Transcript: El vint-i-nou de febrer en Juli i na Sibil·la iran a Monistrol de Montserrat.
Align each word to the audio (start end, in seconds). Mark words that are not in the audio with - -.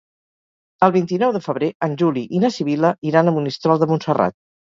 El 0.87 0.93
vint-i-nou 0.95 1.33
de 1.35 1.41
febrer 1.47 1.69
en 1.89 1.93
Juli 2.03 2.23
i 2.39 2.43
na 2.45 2.51
Sibil·la 2.57 2.93
iran 3.11 3.29
a 3.29 3.35
Monistrol 3.37 3.85
de 3.85 3.89
Montserrat. 3.93 4.39